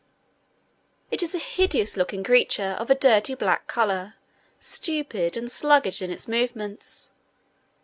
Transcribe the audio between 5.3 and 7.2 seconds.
and sluggish in its movements.